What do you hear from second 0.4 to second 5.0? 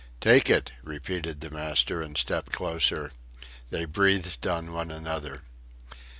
it," repeated the master, and stepped closer; they breathed on one